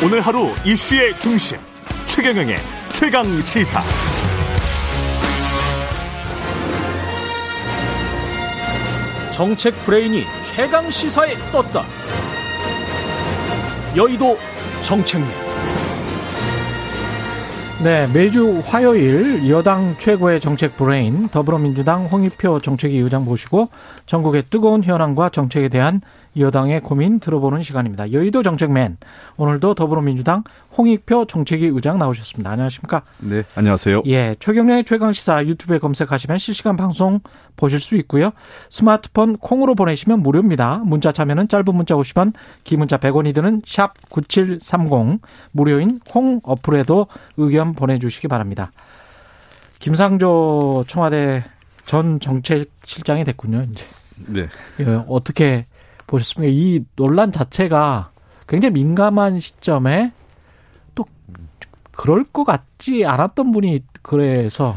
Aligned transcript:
오늘 0.00 0.20
하루 0.20 0.54
이슈의 0.64 1.18
중심 1.18 1.58
최경영의 2.06 2.56
최강 2.92 3.24
시사. 3.40 3.82
정책 9.32 9.74
브레인이 9.84 10.22
최강 10.42 10.88
시사에 10.88 11.34
떴다. 11.50 11.84
여의도 13.96 14.38
정책맨. 14.82 15.28
네, 17.82 18.06
매주 18.12 18.62
화요일 18.64 19.48
여당 19.48 19.96
최고의 19.98 20.40
정책 20.40 20.76
브레인 20.76 21.28
더불어민주당 21.28 22.06
홍익표 22.06 22.60
정책위 22.60 22.98
의장 22.98 23.24
모시고 23.24 23.68
정국의 24.06 24.44
뜨거운 24.50 24.82
현안과 24.82 25.28
정책에 25.30 25.68
대한 25.68 26.00
여당의 26.36 26.80
고민 26.80 27.20
들어보는 27.20 27.62
시간입니다. 27.62 28.12
여의도 28.12 28.42
정책맨 28.42 28.98
오늘도 29.36 29.74
더불어민주당 29.74 30.44
홍익표 30.76 31.26
정책위 31.26 31.66
의장 31.66 31.98
나오셨습니다. 31.98 32.50
안녕하십니까? 32.50 33.02
네, 33.18 33.42
안녕하세요. 33.54 34.02
예, 34.06 34.36
최경련의 34.38 34.84
최강 34.84 35.12
시사 35.12 35.44
유튜브에 35.46 35.78
검색하시면 35.78 36.38
실시간 36.38 36.76
방송 36.76 37.20
보실 37.56 37.80
수 37.80 37.96
있고요. 37.96 38.30
스마트폰 38.70 39.36
콩으로 39.36 39.74
보내시면 39.74 40.20
무료입니다. 40.20 40.82
문자 40.84 41.12
참여는 41.12 41.48
짧은 41.48 41.74
문자 41.74 41.94
50원, 41.94 42.32
긴 42.64 42.78
문자 42.80 42.98
100원이 42.98 43.34
드는 43.34 43.62
샵 43.64 43.94
9730 44.10 45.20
무료인 45.52 46.00
콩 46.08 46.40
어플에도 46.44 47.06
의견 47.36 47.74
보내주시기 47.74 48.28
바랍니다. 48.28 48.70
김상조 49.78 50.84
청와대 50.88 51.44
전 51.86 52.20
정책실장이 52.20 53.24
됐군요. 53.24 53.66
이제 53.70 53.84
네. 54.26 54.48
예, 54.80 54.84
어떻게 55.08 55.66
보셨습니까? 56.08 56.52
이 56.52 56.84
논란 56.96 57.30
자체가 57.30 58.10
굉장히 58.48 58.72
민감한 58.72 59.38
시점에 59.38 60.12
또 60.96 61.04
그럴 61.92 62.24
것 62.24 62.42
같지 62.44 63.04
않았던 63.06 63.52
분이 63.52 63.84
그래서 64.02 64.74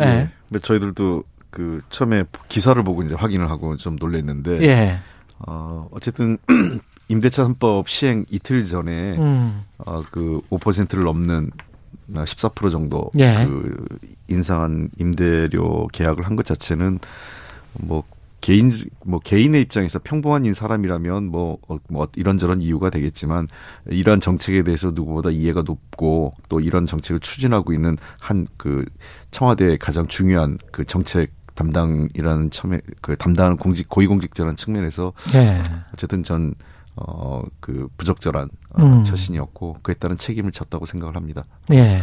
예. 0.00 0.28
네. 0.48 0.58
저희들도 0.60 1.24
그 1.50 1.80
처음에 1.88 2.24
기사를 2.48 2.82
보고 2.82 3.02
이제 3.02 3.14
확인을 3.14 3.48
하고 3.48 3.76
좀 3.76 3.96
놀랐는데 3.96 4.60
예. 4.62 4.98
어 5.46 5.88
어쨌든 5.92 6.36
임대차 7.08 7.46
3법 7.46 7.86
시행 7.86 8.24
이틀 8.28 8.64
전에 8.64 9.16
음. 9.16 9.64
어그 9.78 10.42
5%를 10.50 11.04
넘는 11.04 11.50
14% 12.12 12.70
정도 12.70 13.10
예. 13.18 13.44
그 13.46 13.86
인상한 14.28 14.90
임대료 14.98 15.86
계약을 15.88 16.26
한 16.26 16.34
것 16.36 16.44
자체는 16.44 16.98
뭐 17.74 18.02
개인 18.44 18.70
뭐 19.06 19.20
개인의 19.20 19.62
입장에서 19.62 19.98
평범한 20.04 20.52
사람이라면 20.52 21.24
뭐, 21.24 21.56
어, 21.66 21.78
뭐 21.88 22.08
이런저런 22.14 22.60
이유가 22.60 22.90
되겠지만 22.90 23.48
이러한 23.88 24.20
정책에 24.20 24.62
대해서 24.62 24.90
누구보다 24.90 25.30
이해가 25.30 25.62
높고 25.62 26.34
또 26.50 26.60
이런 26.60 26.84
정책을 26.86 27.20
추진하고 27.20 27.72
있는 27.72 27.96
한 28.20 28.46
그 28.56 28.84
청와대의 29.30 29.78
가장 29.78 30.06
중요한 30.06 30.58
그 30.70 30.84
정책 30.84 31.32
담당이라는 31.54 32.50
처음에 32.50 32.80
그 33.00 33.16
담당하는 33.16 33.56
공직 33.56 33.88
고위공직자라는 33.88 34.56
측면에서 34.56 35.12
네. 35.32 35.62
어쨌든 35.92 36.22
전 36.22 36.54
어, 36.96 37.42
그 37.60 37.88
부적절한 37.96 38.48
어, 38.70 38.82
음. 38.82 39.04
처신이었고 39.04 39.76
그에 39.82 39.94
따른 39.94 40.16
책임을 40.16 40.52
졌다고 40.52 40.86
생각을 40.86 41.16
합니다. 41.16 41.44
예. 41.72 42.02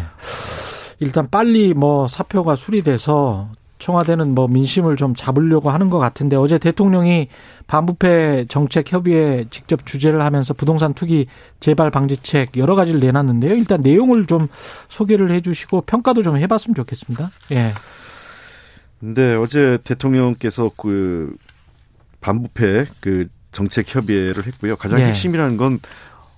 일단 0.99 1.27
빨리 1.29 1.73
뭐 1.73 2.07
사표가 2.07 2.55
수리돼서 2.55 3.49
청와대는 3.81 4.35
뭐 4.35 4.47
민심을 4.47 4.95
좀 4.95 5.15
잡으려고 5.15 5.71
하는 5.71 5.89
것 5.89 5.97
같은데 5.97 6.35
어제 6.35 6.57
대통령이 6.57 7.27
반부패 7.67 8.45
정책 8.47 8.93
협의회 8.93 9.45
직접 9.49 9.85
주재를 9.85 10.21
하면서 10.21 10.53
부동산 10.53 10.93
투기 10.93 11.25
재발 11.59 11.89
방지책 11.89 12.57
여러 12.57 12.75
가지를 12.75 12.99
내놨는데요. 12.99 13.55
일단 13.55 13.81
내용을 13.81 14.27
좀 14.27 14.47
소개를 14.87 15.31
해 15.31 15.41
주시고 15.41 15.81
평가도 15.81 16.21
좀 16.21 16.37
해봤으면 16.37 16.75
좋겠습니다. 16.75 17.31
예. 17.51 17.73
근데 18.99 19.35
어제 19.35 19.79
대통령께서 19.83 20.69
그 20.77 21.35
반부패 22.21 22.85
그 22.99 23.27
정책 23.51 23.93
협의회를 23.93 24.45
했고요. 24.45 24.75
가장 24.75 25.01
예. 25.01 25.05
핵심이라는 25.05 25.57
건 25.57 25.79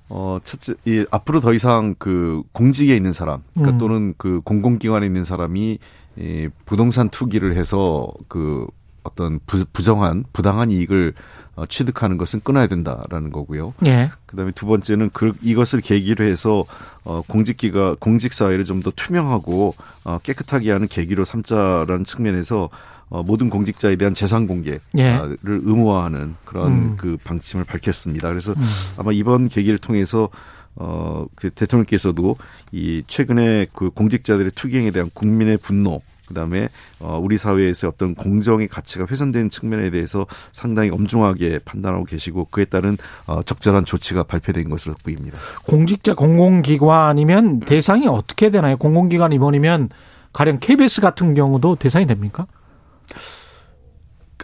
어, 0.09 0.39
첫째, 0.43 0.73
이, 0.85 1.05
앞으로 1.11 1.39
더 1.39 1.53
이상 1.53 1.95
그 1.97 2.43
공직에 2.51 2.95
있는 2.95 3.11
사람, 3.11 3.41
그러니까 3.53 3.75
음. 3.75 3.79
또는 3.79 4.13
그 4.17 4.41
공공기관에 4.43 5.05
있는 5.05 5.23
사람이 5.23 5.79
이 6.17 6.47
부동산 6.65 7.09
투기를 7.09 7.55
해서 7.57 8.07
그 8.27 8.67
어떤 9.03 9.39
부, 9.45 9.65
부정한 9.73 10.23
부당한 10.33 10.71
이익을 10.71 11.13
어, 11.55 11.65
취득하는 11.67 12.17
것은 12.17 12.39
끊어야 12.43 12.65
된다라는 12.65 13.31
거고요. 13.31 13.75
예. 13.85 14.09
그다음에 14.25 14.51
두 14.55 14.65
번째는 14.65 15.11
그 15.13 15.33
이것을 15.43 15.81
계기로 15.81 16.25
해서 16.25 16.65
어 17.03 17.21
공직기가 17.27 17.95
공직 17.99 18.33
사회를 18.33 18.65
좀 18.65 18.81
더 18.81 18.91
투명하고 18.95 19.75
어 20.03 20.19
깨끗하게 20.23 20.71
하는 20.71 20.87
계기로 20.87 21.25
삼자라는 21.25 22.05
측면에서 22.05 22.69
어 23.09 23.21
모든 23.21 23.51
공직자에 23.51 23.97
대한 23.97 24.15
재산 24.15 24.47
공개를 24.47 24.79
예. 24.97 25.19
의무화하는 25.43 26.35
그런 26.43 26.71
음. 26.71 26.95
그 26.97 27.17
방침을 27.23 27.65
밝혔습니다. 27.65 28.29
그래서 28.29 28.53
음. 28.53 28.63
아마 28.97 29.11
이번 29.11 29.47
계기를 29.47 29.77
통해서 29.77 30.29
어, 30.75 31.25
그 31.35 31.49
대통령께서도 31.49 32.37
이 32.71 33.03
최근에 33.07 33.67
그 33.73 33.89
공직자들의 33.91 34.51
투기행에 34.55 34.91
대한 34.91 35.09
국민의 35.13 35.57
분노 35.57 36.01
그다음에 36.27 36.69
어 36.99 37.19
우리 37.21 37.37
사회에서 37.37 37.89
어떤 37.89 38.15
공정의 38.15 38.67
가치가 38.67 39.05
훼손된 39.09 39.49
측면에 39.49 39.89
대해서 39.89 40.25
상당히 40.51 40.89
엄중하게 40.89 41.59
판단하고 41.65 42.05
계시고 42.05 42.47
그에 42.49 42.65
따른 42.65 42.97
어 43.27 43.43
적절한 43.43 43.85
조치가 43.85 44.23
발표된 44.23 44.69
것으로 44.69 44.95
보입니다. 45.03 45.37
공직자 45.65 46.15
공공기관이면 46.15 47.61
대상이 47.61 48.07
어떻게 48.07 48.49
되나요? 48.49 48.77
공공기관 48.77 49.33
임원이면 49.33 49.89
가령 50.31 50.59
KBS 50.59 51.01
같은 51.01 51.33
경우도 51.33 51.75
대상이 51.75 52.07
됩니까? 52.07 52.47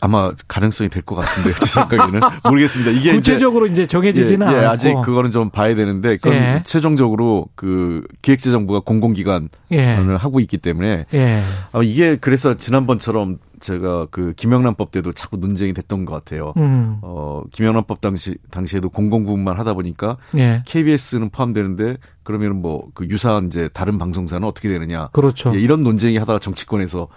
아마 0.01 0.31
가능성이 0.47 0.89
될 0.89 1.03
것 1.03 1.15
같은데 1.15 1.51
제 1.59 1.65
생각에는 1.65 2.19
모르겠습니다. 2.49 2.91
이게 2.91 3.13
구체적으로 3.13 3.65
이제, 3.65 3.83
이제 3.83 3.87
정해지지는 3.87 4.47
예, 4.47 4.51
예, 4.51 4.57
않고 4.57 4.67
아직 4.69 4.93
그거는 5.03 5.31
좀 5.31 5.49
봐야 5.49 5.73
되는데 5.75 6.17
그건 6.17 6.33
예. 6.33 6.61
최종적으로 6.65 7.47
그 7.55 8.03
기획재정부가 8.21 8.81
공공기관을 8.81 9.49
예. 9.71 9.97
하고 10.17 10.39
있기 10.39 10.57
때문에 10.57 11.05
예. 11.13 11.41
아, 11.71 11.81
이게 11.83 12.15
그래서 12.15 12.55
지난번처럼 12.55 13.37
제가 13.59 14.07
그 14.09 14.33
김영란법 14.37 14.91
때도 14.91 15.11
자꾸 15.11 15.35
논쟁이 15.35 15.73
됐던 15.73 16.05
것 16.05 16.13
같아요. 16.13 16.53
음. 16.55 16.97
어 17.01 17.41
김영란법 17.51 17.99
당시 17.99 18.35
당시에도 18.51 18.89
공공 18.89 19.25
부문만 19.25 19.59
하다 19.59 19.73
보니까 19.73 20.15
예. 20.37 20.63
KBS는 20.65 21.29
포함되는데 21.29 21.97
그러면 22.23 22.61
뭐 22.61 22.79
그 22.93 23.05
유사한 23.09 23.47
이제 23.47 23.69
다른 23.73 23.97
방송사는 23.97 24.47
어떻게 24.47 24.69
되느냐. 24.69 25.07
그렇죠. 25.11 25.51
예, 25.55 25.59
이런 25.59 25.81
논쟁이 25.81 26.17
하다가 26.17 26.39
정치권에서 26.39 27.07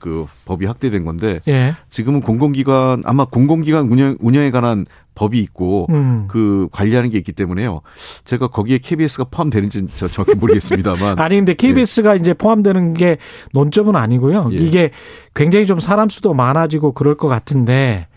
그 0.00 0.26
법이 0.44 0.66
확대된 0.66 1.04
건데 1.04 1.40
예. 1.48 1.74
지금은 1.88 2.20
공공기관 2.20 3.02
아마 3.04 3.24
공공기관 3.24 3.86
운영 3.86 4.16
운영에 4.20 4.50
관한 4.50 4.84
법이 5.14 5.38
있고 5.40 5.86
음. 5.90 6.26
그 6.28 6.68
관리하는 6.72 7.08
게 7.10 7.18
있기 7.18 7.32
때문에요. 7.32 7.80
제가 8.24 8.48
거기에 8.48 8.78
KBS가 8.78 9.24
포함되는지 9.30 9.86
저 9.96 10.08
정확히 10.08 10.34
모르겠습니다만 10.34 11.18
아니 11.20 11.36
근데 11.36 11.54
KBS가 11.54 12.14
예. 12.16 12.20
이제 12.20 12.34
포함되는 12.34 12.94
게 12.94 13.16
논점은 13.52 13.96
아니고요. 13.96 14.50
예. 14.52 14.56
이게 14.56 14.90
굉장히 15.34 15.66
좀 15.66 15.80
사람 15.80 16.08
수도 16.08 16.34
많아지고 16.34 16.92
그럴 16.92 17.16
것 17.16 17.28
같은데 17.28 18.08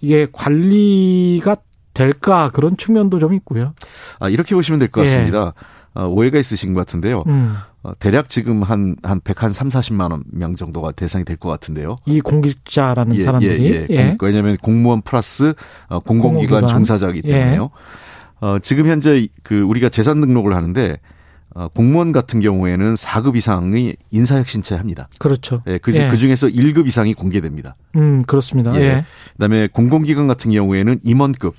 이게 0.00 0.26
관리가 0.32 1.56
될까 1.94 2.50
그런 2.52 2.76
측면도 2.76 3.18
좀 3.18 3.34
있고요. 3.34 3.74
아 4.18 4.28
이렇게 4.28 4.54
보시면 4.54 4.78
될 4.78 4.88
것 4.88 5.02
같습니다. 5.02 5.54
예. 5.56 5.79
어, 5.94 6.06
오해가 6.06 6.38
있으신 6.38 6.72
것 6.74 6.80
같은데요. 6.80 7.24
음. 7.26 7.56
어, 7.82 7.92
대략 7.98 8.28
지금 8.28 8.62
한, 8.62 8.94
한 9.02 9.20
100, 9.20 9.42
한 9.42 9.52
3, 9.52 9.68
40만 9.68 10.22
명 10.30 10.54
정도가 10.54 10.92
대상이 10.92 11.24
될 11.24 11.36
것 11.36 11.48
같은데요. 11.48 11.90
이 12.06 12.20
공직자라는 12.20 13.16
예, 13.16 13.20
사람들이. 13.20 13.64
예, 13.64 13.86
예. 13.90 13.94
예. 13.96 14.16
왜냐하면 14.20 14.56
공무원 14.58 15.00
플러스 15.02 15.54
어, 15.88 15.98
공공기관, 16.00 16.60
공공기관 16.60 16.68
종사자이기 16.68 17.22
때문에요. 17.22 17.70
예. 18.42 18.46
어, 18.46 18.58
지금 18.60 18.86
현재 18.86 19.26
그 19.42 19.60
우리가 19.60 19.88
재산 19.88 20.20
등록을 20.20 20.54
하는데 20.54 20.96
어, 21.54 21.66
공무원 21.68 22.12
같은 22.12 22.38
경우에는 22.40 22.94
4급 22.94 23.36
이상의 23.36 23.96
인사혁신체 24.10 24.76
합니다. 24.76 25.08
그렇죠. 25.18 25.62
예, 25.66 25.78
그, 25.78 25.92
예. 25.94 26.08
그 26.08 26.16
중에서 26.16 26.46
1급 26.46 26.86
이상이 26.86 27.14
공개됩니다. 27.14 27.74
음, 27.96 28.22
그렇습니다. 28.22 28.74
예. 28.76 28.80
예. 28.80 29.04
그다음에 29.32 29.66
공공기관 29.66 30.28
같은 30.28 30.50
경우에는 30.52 31.00
임원급 31.02 31.54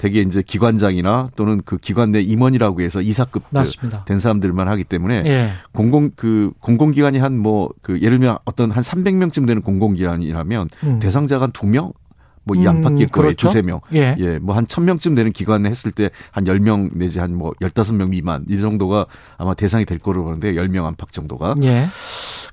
대개 0.00 0.22
이제 0.22 0.40
기관장이나 0.42 1.28
또는 1.36 1.60
그 1.62 1.76
기관 1.76 2.10
내 2.10 2.20
임원이라고 2.22 2.80
해서 2.80 3.02
이사급 3.02 3.42
된 4.06 4.18
사람들만 4.18 4.66
하기 4.66 4.84
때문에 4.84 5.22
예. 5.26 5.50
공공 5.72 6.10
그 6.16 6.52
공공기관이 6.60 7.18
한 7.18 7.34
뭐 7.34 7.68
그 7.82 8.00
예를 8.00 8.18
들면 8.18 8.38
어떤 8.46 8.70
한 8.70 8.82
300명쯤 8.82 9.46
되는 9.46 9.60
공공기관이라면 9.60 10.68
음. 10.84 10.98
대상자가 11.00 11.44
한 11.44 11.52
2명 11.52 11.92
뭐이 12.54 12.66
음, 12.66 12.68
안팎의 12.68 13.02
음, 13.02 13.08
그렇죠. 13.10 13.48
두세 13.48 13.62
명. 13.62 13.80
예. 13.92 14.16
예. 14.18 14.38
뭐 14.38 14.54
한 14.56 14.66
천명쯤 14.66 15.14
되는 15.14 15.32
기관에 15.32 15.68
했을 15.70 15.90
때 15.90 16.10
한 16.32 16.46
열 16.46 16.60
명 16.60 16.88
내지 16.94 17.18
한 17.20 17.34
뭐 17.34 17.52
열다섯 17.60 17.94
명 17.96 18.10
미만 18.10 18.44
이 18.48 18.56
정도가 18.60 19.06
아마 19.38 19.54
대상이 19.54 19.84
될 19.84 19.98
거로 19.98 20.24
보는데 20.24 20.56
열 20.56 20.68
명 20.68 20.86
안팎 20.86 21.12
정도가. 21.12 21.54
예. 21.62 21.86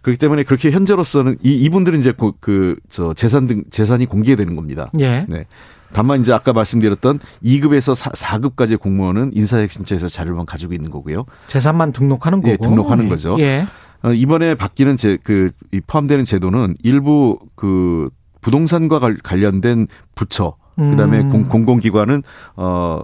그렇기 0.02 0.18
때문에 0.20 0.44
그렇게 0.44 0.72
현재로서는 0.72 1.38
이 1.44 1.54
이분들은 1.66 2.00
이제 2.00 2.14
그저 2.40 3.14
재산 3.16 3.48
등 3.48 3.64
재산이 3.72 4.06
공개되는 4.06 4.56
겁니다. 4.56 4.90
예. 5.00 5.26
네. 5.28 5.46
다만 5.94 6.20
이제 6.22 6.34
아까 6.34 6.52
말씀드렸던 6.54 7.20
2급에서 7.44 7.96
4, 7.96 8.40
급까지의 8.40 8.78
공무원은 8.78 9.32
인사혁신처에서 9.34 10.10
자료만 10.10 10.46
가지고 10.46 10.74
있는 10.74 10.92
거고요. 10.92 11.26
재산만 11.48 11.94
등록하는 11.94 12.42
거고. 12.42 12.52
예, 12.52 12.58
등록하는 12.58 13.08
거죠. 13.10 13.38
예. 13.40 13.66
어, 14.04 14.12
이번에 14.14 14.54
바뀌는 14.56 14.98
제, 14.98 15.18
그, 15.24 15.50
포함되는 15.88 16.24
제도는 16.26 16.76
일부 16.84 17.40
그 17.56 18.10
부동산과 18.48 19.02
관련된 19.24 19.88
부처, 20.16 20.56
그 20.78 20.96
다음에 20.96 21.20
음. 21.20 21.50
공공기관은, 21.50 22.24
어, 22.56 23.02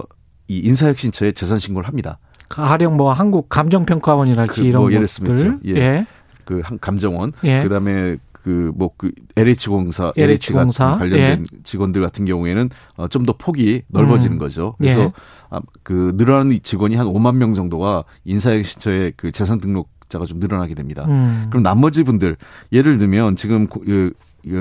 이 0.48 0.58
인사혁신처에 0.60 1.32
재산 1.32 1.58
신고를 1.58 1.86
합니다. 1.86 2.18
가령 2.48 2.96
뭐 2.96 3.12
한국 3.12 3.50
감정평가원이랄지 3.50 4.62
그, 4.62 4.66
이런 4.66 4.82
뭐 4.82 4.92
예를 4.92 5.06
들면 5.06 5.60
예. 5.66 5.74
예. 5.74 6.06
그 6.46 6.62
감정원, 6.80 7.32
예. 7.44 7.62
그다음에 7.62 8.16
그 8.32 8.72
뭐그 8.74 9.06
뭐그 9.06 9.12
LH공사, 9.36 10.12
LH공사 10.16 10.96
관련된 10.96 11.44
예. 11.52 11.58
직원들 11.62 12.00
같은 12.00 12.24
경우에는 12.24 12.70
어, 12.96 13.08
좀 13.08 13.26
더 13.26 13.34
폭이 13.36 13.82
넓어지는 13.88 14.36
음. 14.36 14.38
거죠. 14.38 14.76
그래서 14.78 15.00
예. 15.00 15.12
아, 15.50 15.60
그 15.82 16.12
늘어나는 16.14 16.58
직원이 16.62 16.96
한 16.96 17.06
5만 17.06 17.36
명 17.36 17.52
정도가 17.52 18.04
인사혁신처의 18.24 19.12
그 19.18 19.30
재산 19.30 19.58
등록 19.60 19.90
자가 20.08 20.24
좀 20.24 20.38
늘어나게 20.38 20.74
됩니다. 20.74 21.04
음. 21.06 21.48
그럼 21.50 21.62
나머지 21.62 22.02
분들 22.02 22.36
예를 22.72 22.96
들면 22.96 23.36
지금 23.36 23.66
그 23.66 24.12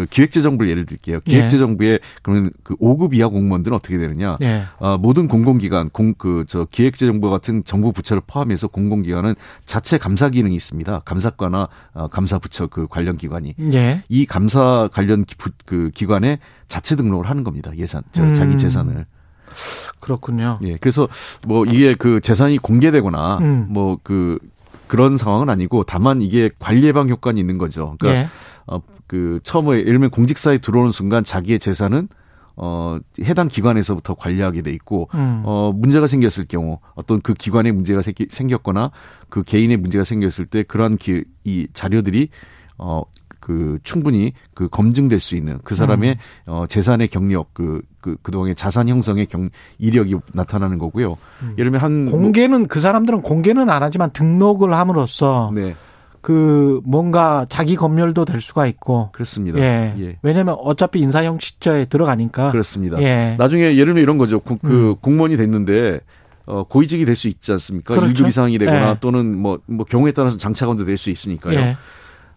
기획재정부를 0.09 0.69
예를 0.71 0.85
들게요. 0.85 1.19
예. 1.27 1.31
기획재정부에 1.31 1.99
그러면 2.21 2.51
그 2.63 2.75
5급 2.77 3.13
이하 3.15 3.27
공무원들은 3.27 3.75
어떻게 3.75 3.97
되느냐? 3.97 4.37
예. 4.41 4.63
어, 4.79 4.97
모든 4.97 5.27
공공기관, 5.27 5.89
공 5.89 6.13
그 6.13 6.45
저 6.47 6.65
기획재정부 6.69 7.29
같은 7.29 7.63
정부 7.63 7.91
부처를 7.91 8.21
포함해서 8.27 8.67
공공기관은 8.67 9.35
자체 9.65 9.97
감사 9.97 10.29
기능이 10.29 10.55
있습니다. 10.55 10.99
감사과나 11.05 11.67
어, 11.93 12.07
감사부처 12.07 12.67
그 12.67 12.87
관련 12.87 13.17
기관이 13.17 13.55
예. 13.73 14.03
이 14.09 14.25
감사 14.25 14.89
관련 14.93 15.23
기, 15.25 15.35
그 15.65 15.89
기관에 15.93 16.39
자체 16.67 16.95
등록을 16.95 17.29
하는 17.29 17.43
겁니다. 17.43 17.71
예산, 17.77 18.03
음. 18.17 18.33
자기 18.33 18.57
재산을. 18.57 19.05
그렇군요. 19.99 20.57
예. 20.63 20.77
그래서 20.77 21.07
뭐 21.47 21.65
이게 21.65 21.93
그 21.97 22.19
재산이 22.21 22.57
공개되거나 22.57 23.37
음. 23.39 23.67
뭐그 23.69 24.39
그런 24.87 25.17
상황은 25.17 25.49
아니고 25.49 25.83
다만 25.83 26.21
이게 26.21 26.49
관리 26.59 26.83
예방 26.83 27.09
효과는 27.09 27.39
있는 27.39 27.57
거죠. 27.57 27.95
그러니까 27.99 28.21
예. 28.21 28.29
어, 28.67 28.79
그 29.13 29.39
처음에 29.43 29.73
예를 29.73 29.85
들면 29.85 30.09
공직사에 30.09 30.57
들어오는 30.57 30.89
순간 30.89 31.23
자기의 31.23 31.59
재산은 31.59 32.07
어, 32.55 32.97
해당 33.21 33.47
기관에서부터 33.47 34.15
관리하게 34.15 34.63
돼 34.63 34.71
있고, 34.71 35.07
음. 35.13 35.43
어, 35.45 35.71
문제가 35.75 36.07
생겼을 36.07 36.45
경우, 36.47 36.79
어떤 36.95 37.21
그 37.21 37.33
기관에 37.33 37.71
문제가 37.71 38.01
생겼거나, 38.29 38.91
그 39.29 39.43
개인의 39.43 39.77
문제가 39.77 40.03
생겼을 40.03 40.45
때, 40.47 40.61
그러한 40.63 40.97
기, 40.97 41.23
이 41.43 41.67
자료들이, 41.73 42.29
어, 42.77 43.03
그 43.39 43.77
충분히 43.83 44.33
그 44.53 44.69
검증될 44.69 45.19
수 45.19 45.35
있는 45.35 45.59
그 45.65 45.75
사람의 45.75 46.11
음. 46.11 46.51
어 46.53 46.65
재산의 46.65 47.09
경력 47.09 47.53
그 47.53 47.81
그 48.03 48.17
그동안의 48.21 48.53
자산 48.53 48.89
형성의 48.89 49.25
경 49.27 49.49
이력이 49.79 50.17
나타나는 50.33 50.77
거고요. 50.77 51.15
음. 51.41 51.55
예를 51.57 51.71
들면 51.71 51.81
한 51.81 52.05
공개는 52.11 52.59
뭐, 52.59 52.67
그 52.69 52.79
사람들은 52.79 53.21
공개는 53.21 53.69
안 53.69 53.81
하지만 53.81 54.11
등록을 54.11 54.73
함으로써 54.73 55.51
네. 55.55 55.73
그 56.23 56.79
뭔가 56.85 57.45
자기 57.49 57.75
검열도 57.75 58.23
될 58.23 58.39
수가 58.39 58.65
있고 58.67 59.09
그렇습니다. 59.11 59.59
예. 59.59 59.93
예. 59.99 60.17
왜냐하면 60.21 60.55
어차피 60.57 60.99
인사형 60.99 61.37
시자에 61.37 61.83
들어가니까 61.85 62.49
그렇습니다. 62.51 62.99
예. 63.01 63.35
나중에 63.37 63.73
예를 63.73 63.87
들면 63.87 64.01
이런 64.01 64.17
거죠. 64.17 64.39
그, 64.39 64.57
그 64.57 64.67
음. 64.91 64.95
공무원이 65.01 65.35
됐는데 65.35 65.99
어, 66.45 66.63
고위직이 66.63 67.03
될 67.03 67.17
수 67.17 67.27
있지 67.27 67.51
않습니까? 67.51 67.93
그렇죠. 67.93 68.13
1급 68.13 68.29
이상이 68.29 68.57
되거나 68.57 68.91
예. 68.91 68.97
또는 69.01 69.37
뭐, 69.37 69.59
뭐 69.65 69.85
경우에 69.85 70.13
따라서 70.13 70.37
장차관도 70.37 70.85
될 70.85 70.97
수 70.97 71.09
있으니까요. 71.09 71.59
예. 71.59 71.77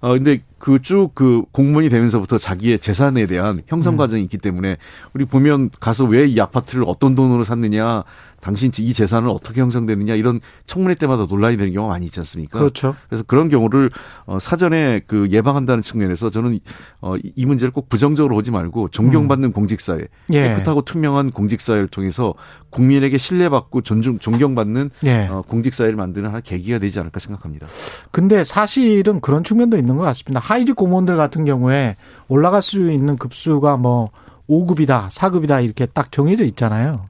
어, 0.00 0.12
근데 0.14 0.42
그 0.58 0.80
쭉그 0.80 1.10
그 1.14 1.42
공무원이 1.52 1.88
되면서부터 1.88 2.38
자기의 2.38 2.78
재산에 2.78 3.26
대한 3.26 3.62
형성 3.66 3.94
음. 3.94 3.96
과정이 3.96 4.22
있기 4.22 4.38
때문에 4.38 4.76
우리 5.12 5.24
보면 5.24 5.70
가서 5.80 6.04
왜 6.04 6.26
이 6.26 6.40
아파트를 6.40 6.84
어떤 6.86 7.14
돈으로 7.14 7.44
샀느냐 7.44 8.04
당신 8.40 8.70
이 8.78 8.92
재산은 8.92 9.28
어떻게 9.30 9.60
형성되느냐 9.60 10.14
이런 10.14 10.40
청문회 10.66 10.94
때마다 10.94 11.26
논란이 11.28 11.56
되는 11.56 11.72
경우가 11.72 11.94
많이 11.94 12.04
있지 12.06 12.20
않습니까? 12.20 12.58
그렇죠. 12.58 12.94
그래서 13.08 13.24
그런 13.26 13.48
경우를 13.48 13.90
어, 14.26 14.38
사전에 14.38 15.00
그 15.06 15.28
예방한다는 15.30 15.82
측면에서 15.82 16.30
저는 16.30 16.60
어, 17.00 17.14
이 17.16 17.46
문제를 17.46 17.72
꼭 17.72 17.88
부정적으로 17.88 18.34
보지 18.36 18.50
말고 18.50 18.90
존경받는 18.90 19.48
음. 19.48 19.52
공직사회, 19.52 20.06
예. 20.32 20.42
깨끗하고 20.42 20.82
투명한 20.82 21.30
공직사회를 21.30 21.88
통해서 21.88 22.34
국민에게 22.70 23.18
신뢰받고 23.18 23.80
존중 23.80 24.18
존경받는 24.18 24.90
예. 25.04 25.26
어, 25.28 25.42
공직사회를 25.48 25.96
만드는 25.96 26.28
하나 26.28 26.40
계기가 26.40 26.78
되지 26.78 27.00
않을까 27.00 27.18
생각합니다. 27.18 27.66
근데 28.12 28.44
사실은 28.44 29.20
그런 29.20 29.42
측면도 29.42 29.76
있는 29.76 29.96
것 29.96 30.02
같습니다. 30.02 30.40
하이직 30.46 30.76
공무원들 30.76 31.16
같은 31.16 31.44
경우에 31.44 31.96
올라갈 32.28 32.62
수 32.62 32.88
있는 32.88 33.16
급수가 33.16 33.76
뭐 33.78 34.10
5급이다, 34.48 35.08
4급이다 35.08 35.64
이렇게 35.64 35.86
딱 35.86 36.12
정해져 36.12 36.44
있잖아요. 36.44 37.08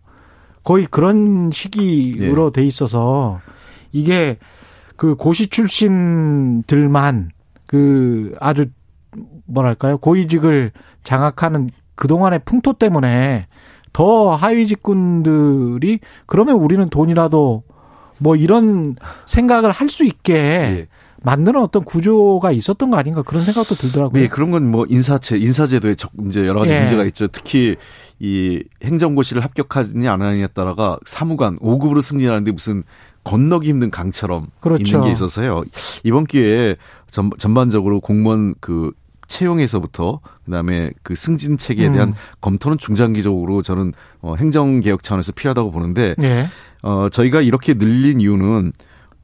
거의 0.65 0.87
그런 0.87 1.51
시기로 1.53 2.51
네. 2.51 2.61
돼 2.63 2.67
있어서 2.67 3.41
이게 3.93 4.39
그 4.97 5.17
고시 5.17 5.49
출신들만 5.49 7.31
그 7.67 8.35
아주 8.41 8.65
뭐랄까요 9.45 9.99
고위직을 9.99 10.73
장악하는 11.05 11.69
그동안의 11.95 12.41
풍토 12.47 12.73
때문에 12.73 13.49
더 13.93 14.35
하위 14.35 14.67
직군들이 14.67 16.01
그러면 16.25 16.57
우리는 16.57 16.89
돈이라도 16.89 17.65
뭐 18.19 18.35
이런 18.35 18.97
생각을 19.27 19.73
할 19.73 19.91
수 19.91 20.05
있게 20.05 20.33
네. 20.33 20.87
만드는 21.23 21.61
어떤 21.61 21.85
구조가 21.85 22.53
있었던 22.53 22.91
거 22.91 22.97
아닌가 22.97 23.23
그런 23.23 23.43
생각도 23.43 23.75
들더라고요. 23.75 24.21
네, 24.21 24.29
그런 24.29 24.51
건 24.51 24.67
뭐 24.67 24.85
인사체, 24.89 25.39
인사제도에 25.39 25.97
이제 26.27 26.47
여러 26.47 26.61
가지 26.61 26.73
예. 26.73 26.81
문제가 26.81 27.05
있죠. 27.07 27.29
특히 27.29 27.77
이 28.19 28.63
행정고시를 28.83 29.43
합격하느냐 29.45 30.13
안 30.13 30.23
하느냐에 30.23 30.49
따라가 30.49 30.99
사무관 31.07 31.57
5급으로 31.59 32.01
승진하는데 32.03 32.51
무슨 32.53 32.83
건너기 33.25 33.69
힘든 33.69 33.91
강처럼 33.91 34.49
그렇죠. 34.61 34.83
있는 34.83 35.07
게 35.07 35.13
있어서요. 35.13 35.65
이번 36.05 36.25
기회에 36.27 36.77
전, 37.11 37.31
전반적으로 37.39 38.01
공무원 38.01 38.55
그 38.61 38.93
채용에서부터 39.29 40.21
그다음에 40.45 40.91
그 41.03 41.15
승진 41.15 41.59
체계에 41.59 41.91
대한 41.93 42.09
음. 42.11 42.15
검토는 42.41 42.79
중장기적으로 42.79 43.63
저는 43.63 43.93
어 44.21 44.35
행정 44.39 44.81
개혁 44.81 45.03
차원에서 45.03 45.33
필요하다고 45.33 45.71
보는데 45.71 46.15
예. 46.23 46.47
어 46.83 47.09
저희가 47.11 47.41
이렇게 47.41 47.75
늘린 47.75 48.21
이유는 48.21 48.73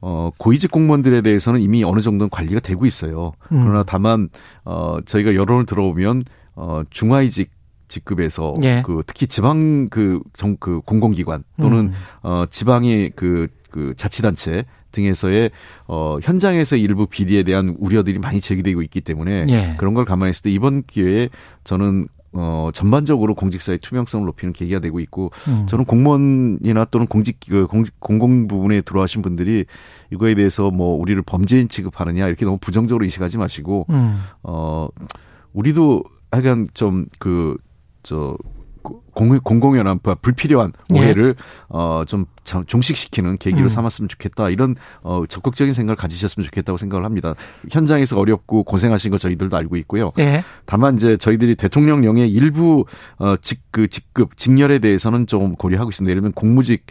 어 0.05 0.31
고위직 0.37 0.69
공무원들에 0.69 1.21
대해서는 1.21 1.61
이미 1.61 1.85
어느 1.85 2.01
정도는 2.01 2.29
관리가 2.29 2.59
되고 2.59 2.85
있어요. 2.85 3.31
음. 3.53 3.63
그러나 3.63 3.83
다만 3.83 4.27
어 4.65 4.97
저희가 5.05 5.33
여론을 5.33 5.65
들어보면 5.65 6.25
어 6.55 6.81
중하위직 6.89 7.51
직급에서 7.87 8.53
예. 8.63 8.83
그 8.85 9.01
특히 9.07 9.27
지방 9.27 9.87
그정그 9.87 10.81
공공기관 10.81 11.43
또는 11.61 11.79
음. 11.79 11.93
어 12.21 12.45
지방의 12.49 13.13
그, 13.15 13.47
그 13.71 13.93
자치단체 13.95 14.65
등에서의 14.91 15.51
어 15.87 16.17
현장에서 16.21 16.75
일부 16.75 17.07
비리에 17.07 17.43
대한 17.43 17.73
우려들이 17.79 18.19
많이 18.19 18.41
제기되고 18.41 18.81
있기 18.81 18.99
때문에 18.99 19.45
예. 19.47 19.75
그런 19.77 19.93
걸 19.93 20.03
감안했을 20.03 20.43
때 20.43 20.51
이번 20.51 20.83
기회에 20.83 21.29
저는 21.63 22.09
어 22.33 22.69
전반적으로 22.73 23.35
공직사의 23.35 23.79
투명성을 23.79 24.25
높이는 24.25 24.53
계기가 24.53 24.79
되고 24.79 24.99
있고 24.99 25.31
음. 25.47 25.65
저는 25.67 25.85
공무원이나 25.85 26.85
또는 26.85 27.05
공직 27.07 27.39
그 27.47 27.67
공직 27.67 27.99
공공 27.99 28.47
부분에 28.47 28.81
들어가신 28.81 29.21
분들이 29.21 29.65
이거에 30.11 30.35
대해서 30.35 30.71
뭐 30.71 30.95
우리를 30.95 31.21
범죄인 31.23 31.69
취급하느냐 31.69 32.27
이렇게 32.27 32.45
너무 32.45 32.57
부정적으로 32.57 33.05
인식하지 33.05 33.37
마시고 33.37 33.85
음. 33.89 34.19
어 34.43 34.87
우리도 35.53 36.03
하여간 36.31 36.67
좀 36.73 37.05
그 37.19 37.57
저 38.03 38.37
공, 38.83 39.39
공공연한 39.39 39.99
불필요한 40.21 40.73
예. 40.93 40.99
오해를 40.99 41.35
예. 41.37 41.43
어, 41.69 42.01
어좀 42.01 42.25
종식시키는 42.67 43.37
계기로 43.37 43.63
음. 43.63 43.69
삼았으면 43.69 44.09
좋겠다 44.09 44.49
이런 44.49 44.75
어 45.01 45.23
적극적인 45.27 45.73
생각을 45.73 45.95
가지셨으면 45.95 46.45
좋겠다고 46.45 46.77
생각을 46.77 47.05
합니다. 47.05 47.35
현장에서 47.71 48.19
어렵고 48.19 48.63
고생하신 48.63 49.11
거 49.11 49.17
저희들도 49.17 49.55
알고 49.55 49.77
있고요. 49.77 50.11
예. 50.19 50.43
다만 50.65 50.95
이제 50.95 51.17
저희들이 51.17 51.55
대통령령의 51.55 52.29
일부 52.29 52.85
어직그 53.17 53.87
직급 53.87 54.37
직렬에 54.37 54.79
대해서는 54.79 55.25
좀 55.27 55.55
고려하고 55.55 55.89
있습니다. 55.89 56.11
예를 56.11 56.21
들면 56.21 56.33
공무직 56.33 56.85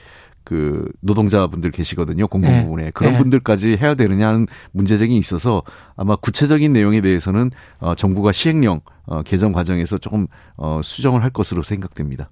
그 0.44 0.88
노동자분들 1.00 1.70
계시거든요. 1.70 2.26
공공부문에. 2.26 2.84
네. 2.84 2.90
그런 2.92 3.12
네. 3.12 3.18
분들까지 3.18 3.76
해야 3.80 3.94
되느냐는 3.94 4.46
문제적인 4.72 5.16
있어서 5.16 5.62
아마 5.96 6.16
구체적인 6.16 6.72
내용에 6.72 7.00
대해서는 7.00 7.50
어 7.78 7.94
정부가 7.94 8.32
시행령 8.32 8.80
어 9.06 9.22
개정 9.22 9.52
과정에서 9.52 9.98
조금 9.98 10.26
어 10.56 10.80
수정을 10.82 11.22
할 11.22 11.30
것으로 11.30 11.62
생각됩니다. 11.62 12.30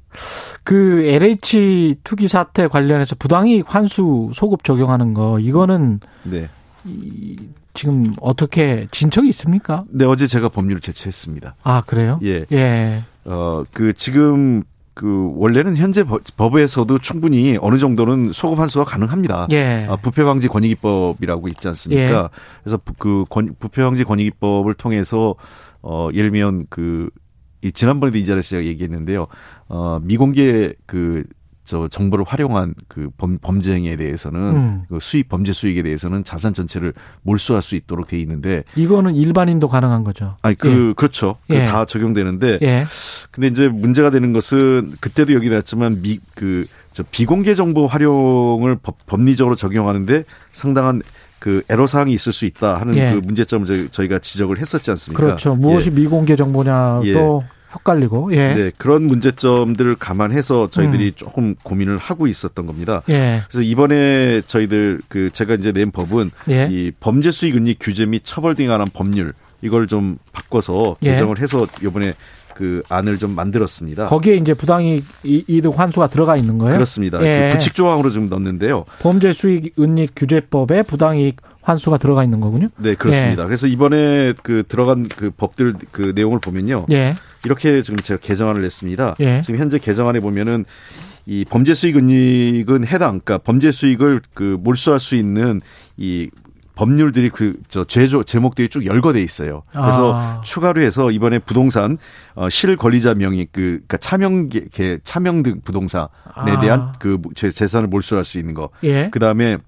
그 0.65 1.03
LH 1.05 1.97
투기 2.05 2.29
사태 2.29 2.69
관련해서 2.69 3.15
부당이익 3.17 3.73
환수 3.75 4.31
소급 4.35 4.65
적용하는 4.65 5.15
거 5.15 5.39
이거는 5.39 6.01
네. 6.25 6.49
이 6.85 7.37
지금 7.75 8.13
어떻게 8.21 8.89
진척이 8.91 9.29
있습니까? 9.29 9.85
네, 9.89 10.05
어제 10.05 10.27
제가 10.27 10.49
법률을 10.49 10.81
제출했습니다. 10.81 11.55
아, 11.63 11.83
그래요? 11.83 12.19
예. 12.23 12.45
예. 12.53 13.05
어, 13.25 13.65
그 13.73 13.93
지금 13.93 14.65
그 15.01 15.33
원래는 15.37 15.77
현재 15.77 16.05
법에서도 16.37 16.99
충분히 16.99 17.57
어느 17.61 17.79
정도는 17.79 18.33
소급 18.35 18.59
환수가 18.59 18.85
가능합니다. 18.85 19.47
예. 19.51 19.87
아, 19.89 19.97
부패 19.97 20.25
방지 20.25 20.47
권익위법이라고 20.47 21.49
있지 21.49 21.69
않습니까? 21.69 22.25
예. 22.25 22.29
그래서 22.63 22.79
그 22.99 23.25
권, 23.31 23.55
부패 23.59 23.83
방지 23.83 24.05
권익위법을 24.05 24.75
통해서 24.75 25.35
어 25.83 26.11
예를 26.13 26.31
들면 26.31 26.67
그 26.69 27.09
이 27.63 27.73
지난번에도 27.73 28.19
이 28.19 28.25
자리에서 28.25 28.51
제가 28.51 28.65
얘기했는데요. 28.65 29.27
어 29.69 29.99
미공개 30.03 30.73
그 30.87 31.25
저 31.71 31.87
정보를 31.87 32.25
활용한 32.27 32.75
그 32.89 33.11
범, 33.17 33.39
범죄 33.41 33.73
행위에 33.73 33.95
대해서는 33.97 34.41
음. 34.41 34.83
그 34.89 34.99
수익 35.01 35.29
범죄 35.29 35.53
수익에 35.53 35.85
대해서는 35.85 36.25
자산 36.25 36.53
전체를 36.53 36.93
몰수할 37.23 37.63
수 37.63 37.77
있도록 37.77 38.09
돼 38.09 38.19
있는데 38.19 38.65
이거는 38.75 39.15
일반인도 39.15 39.69
가능한 39.69 40.03
거죠. 40.03 40.37
아니 40.43 40.57
그 40.57 40.89
예. 40.91 40.93
그렇죠. 40.97 41.37
예. 41.51 41.67
다 41.67 41.85
적용되는데 41.85 42.59
예. 42.63 42.87
근데 43.31 43.47
이제 43.47 43.69
문제가 43.69 44.11
되는 44.11 44.33
것은 44.33 44.95
그때도 45.01 45.33
여기 45.33 45.49
나왔지만 45.49 46.03
미그 46.03 46.67
저 46.91 47.05
비공개 47.09 47.55
정보 47.55 47.87
활용을 47.87 48.75
법, 48.83 49.07
법리적으로 49.07 49.55
적용하는데 49.55 50.25
상당한 50.53 51.03
그 51.39 51.63
애로 51.71 51.87
사항이 51.87 52.13
있을 52.13 52.33
수 52.33 52.47
있다 52.47 52.81
하는 52.81 52.97
예. 52.97 53.13
그 53.13 53.19
문제점을 53.25 53.91
저희가 53.91 54.19
지적을 54.19 54.59
했었지 54.59 54.91
않습니까? 54.91 55.25
그렇죠. 55.25 55.55
무엇이 55.55 55.91
예. 55.93 55.95
미공개 55.95 56.35
정보냐도 56.35 57.43
예. 57.45 57.60
헷갈리고 57.75 58.33
예. 58.33 58.55
네, 58.55 58.71
그런 58.77 59.05
문제점들을 59.05 59.97
감안해서 59.97 60.71
저희들이 60.71 61.07
음. 61.07 61.13
조금 61.17 61.55
고민을 61.63 61.99
하고 61.99 62.27
있었던 62.27 62.67
겁니다. 62.67 63.03
예. 63.09 63.43
그래서 63.49 63.63
이번에 63.63 64.43
저희들 64.43 65.01
그 65.09 65.31
제가 65.31 65.55
이제 65.55 65.73
낸 65.73 65.91
법은 65.91 66.31
예. 66.51 66.69
이 66.71 66.91
범죄 66.99 67.31
수익 67.31 67.57
은닉 67.57 67.79
규제 67.81 68.07
및 68.07 68.23
처벌 68.25 68.55
등에 68.55 68.67
관한 68.67 68.89
법률 68.93 69.33
이걸 69.63 69.87
좀 69.87 70.19
바꿔서 70.33 70.97
예. 71.03 71.13
개정을 71.13 71.39
해서 71.41 71.67
이번에 71.83 72.15
그 72.55 72.83
안을 72.89 73.17
좀 73.19 73.35
만들었습니다. 73.35 74.09
거기에 74.09 74.37
이제 74.37 74.53
부당이득 74.53 75.73
환수가 75.75 76.09
들어가 76.09 76.37
있는 76.37 76.59
거예요? 76.59 76.75
그렇습니다. 76.75 77.23
예. 77.23 77.49
그 77.49 77.59
부칙 77.59 77.75
조항으로 77.75 78.11
좀 78.11 78.29
넣는데요. 78.29 78.85
범죄 79.01 79.33
수익 79.33 79.79
은닉 79.79 80.13
규제법에 80.15 80.83
부당이익 80.83 81.37
환수가 81.63 81.99
들어가 81.99 82.25
있는 82.25 82.41
거군요. 82.41 82.69
네, 82.79 82.95
그렇습니다. 82.95 83.43
예. 83.43 83.47
그래서 83.47 83.67
이번에 83.67 84.35
그 84.43 84.63
들어간 84.67 85.09
그 85.09 85.31
법들 85.31 85.75
그 85.91 86.13
내용을 86.15 86.39
보면요. 86.41 86.87
예. 86.91 87.15
이렇게 87.45 87.83
지금 87.83 87.97
제가 87.99 88.21
개정안을 88.21 88.61
냈습니다. 88.63 89.17
예. 89.21 89.41
지금 89.43 89.59
현재 89.59 89.79
개정안에 89.79 90.21
보면은 90.21 90.65
이 91.27 91.45
범죄 91.49 91.75
수익 91.75 91.97
은닉은 91.97 92.87
해당, 92.87 93.21
그러니까 93.21 93.39
범죄 93.39 93.71
수익을 93.71 94.21
그 94.35 94.59
몰수할 94.61 95.01
수 95.01 95.15
있는 95.15 95.61
이 95.97 96.29
법률들이 96.81 97.29
그 97.29 97.53
저 97.69 97.85
제조 97.85 98.25
제목들이 98.25 98.69
쭉 98.69 98.87
열거돼 98.87 99.23
있어요. 99.23 99.63
그래서 99.73 100.15
아. 100.15 100.41
추가로 100.43 100.81
해서 100.81 101.11
이번에 101.11 101.39
부동산 101.39 101.99
어 102.35 102.49
실권리자 102.49 103.15
명의 103.15 103.47
그 103.53 103.61
그러니까 103.87 103.99
차명계 103.99 105.01
차명 105.05 105.43
등 105.43 105.61
부동산에 105.63 106.61
대한 106.63 106.81
아. 106.81 106.93
그 106.99 107.21
재산을 107.35 107.89
몰수할 107.89 108.25
수 108.25 108.39
있는 108.39 108.55
거. 108.55 108.71
예. 108.83 109.11
그다음에 109.11 109.59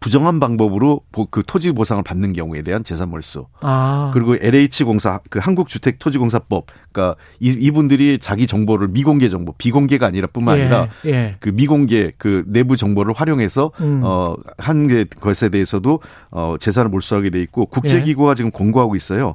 부정한 0.00 0.40
방법으로 0.40 1.02
그 1.30 1.42
토지 1.46 1.72
보상을 1.72 2.02
받는 2.02 2.32
경우에 2.32 2.62
대한 2.62 2.82
재산 2.82 3.10
몰수. 3.10 3.46
아. 3.62 4.10
그리고 4.14 4.34
LH 4.34 4.84
공사 4.84 5.20
그 5.28 5.38
한국 5.38 5.68
주택 5.68 5.98
토지 5.98 6.16
공사법 6.16 6.66
그러니까 6.90 7.20
이, 7.38 7.70
분들이 7.70 8.18
자기 8.18 8.46
정보를 8.46 8.88
미공개 8.88 9.28
정보, 9.28 9.52
비공개가 9.52 10.06
아니라뿐만 10.06 10.58
예. 10.58 10.62
아니라 10.62 10.88
예. 11.04 11.36
그 11.38 11.50
미공개 11.50 12.12
그 12.16 12.44
내부 12.46 12.78
정보를 12.78 13.12
활용해서 13.12 13.72
음. 13.80 14.00
어한 14.02 14.88
게 14.88 15.04
것에 15.04 15.50
대해서도 15.50 16.00
어 16.30 16.56
재산을 16.58 16.90
몰수하게 16.90 17.28
돼 17.28 17.42
있고 17.42 17.66
국제 17.66 18.00
기구가 18.00 18.30
예. 18.30 18.34
지금 18.36 18.50
공고하고 18.50 18.96
있어요. 18.96 19.34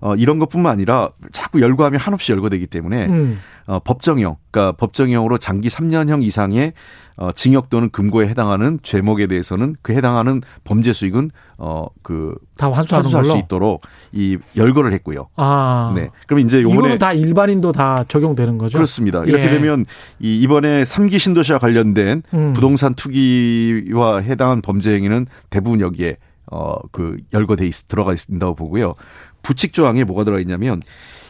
어, 0.00 0.14
이런 0.14 0.38
것뿐만 0.38 0.72
아니라 0.72 1.10
자꾸 1.32 1.60
열거하면 1.60 1.98
한없이 2.00 2.32
열거되기 2.32 2.66
때문에 2.66 3.06
음. 3.06 3.38
어, 3.66 3.80
법정형, 3.80 4.36
그러니까 4.50 4.76
법정형으로 4.76 5.38
장기 5.38 5.68
3년형 5.68 6.22
이상의 6.22 6.72
어, 7.16 7.32
징역 7.32 7.70
또는 7.70 7.88
금고에 7.90 8.28
해당하는 8.28 8.78
죄목에 8.82 9.26
대해서는 9.26 9.74
그 9.82 9.94
해당하는 9.94 10.42
범죄 10.64 10.92
수익은 10.92 11.30
어 11.58 11.86
그다 12.02 12.70
환수하는 12.70 13.04
환수할 13.04 13.22
걸로? 13.24 13.34
수 13.34 13.38
있도록 13.38 13.80
이 14.12 14.36
열거를 14.54 14.92
했고요. 14.92 15.28
아. 15.36 15.94
네. 15.96 16.10
그럼 16.26 16.40
이제 16.40 16.60
요번에 16.60 16.78
이거는 16.78 16.98
다 16.98 17.14
일반인도 17.14 17.72
다 17.72 18.04
적용되는 18.06 18.58
거죠? 18.58 18.76
그렇습니다. 18.76 19.24
이렇게 19.24 19.44
예. 19.44 19.48
되면 19.48 19.86
이 20.20 20.38
이번에 20.42 20.84
3기 20.84 21.18
신도시와 21.18 21.58
관련된 21.58 22.22
음. 22.34 22.52
부동산 22.52 22.94
투기와 22.94 24.18
해당한 24.18 24.60
범죄 24.60 24.94
행위는 24.94 25.26
대부분 25.48 25.80
여기에 25.80 26.18
어 26.52 26.76
그 26.92 27.16
열거돼 27.32 27.66
있 27.66 27.88
들어가 27.88 28.12
있다고 28.12 28.54
보고요. 28.54 28.94
부칙 29.46 29.72
조항에 29.72 30.04
뭐가 30.04 30.24
들어 30.24 30.38
있냐면 30.40 30.82